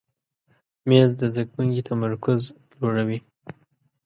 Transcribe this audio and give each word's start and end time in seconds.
مېز 0.87 1.09
د 1.19 1.21
زده 1.33 1.43
کوونکي 1.49 1.81
تمرکز 1.89 2.41
لوړوي. 2.79 3.19